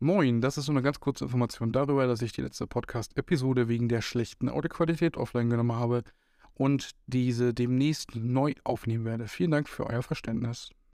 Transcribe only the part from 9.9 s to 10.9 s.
Verständnis.